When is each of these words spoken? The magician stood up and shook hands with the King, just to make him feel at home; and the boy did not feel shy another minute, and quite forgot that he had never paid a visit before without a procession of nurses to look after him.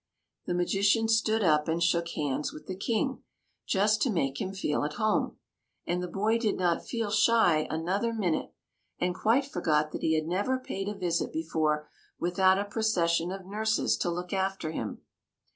The 0.47 0.55
magician 0.55 1.07
stood 1.07 1.43
up 1.43 1.67
and 1.67 1.83
shook 1.83 2.07
hands 2.15 2.51
with 2.51 2.65
the 2.65 2.75
King, 2.75 3.21
just 3.67 4.01
to 4.01 4.09
make 4.09 4.41
him 4.41 4.51
feel 4.51 4.83
at 4.83 4.93
home; 4.93 5.37
and 5.85 6.01
the 6.01 6.07
boy 6.07 6.39
did 6.39 6.57
not 6.57 6.83
feel 6.83 7.11
shy 7.11 7.67
another 7.69 8.11
minute, 8.11 8.51
and 8.97 9.13
quite 9.13 9.45
forgot 9.45 9.91
that 9.91 10.01
he 10.01 10.15
had 10.15 10.25
never 10.25 10.57
paid 10.57 10.89
a 10.89 10.95
visit 10.97 11.31
before 11.31 11.87
without 12.19 12.57
a 12.57 12.65
procession 12.65 13.31
of 13.31 13.45
nurses 13.45 13.95
to 13.97 14.09
look 14.09 14.33
after 14.33 14.71
him. 14.71 15.03